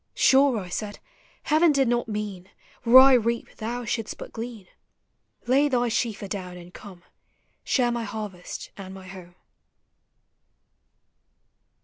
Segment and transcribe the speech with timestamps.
[0.15, 0.97] Sure, I said,
[1.43, 2.49] Heaven did not mean
[2.81, 4.67] Where I reap thou shouldst but glean;
[5.45, 7.03] Lay thy sheaf adown and come,
[7.63, 9.35] Share my harvest and my home.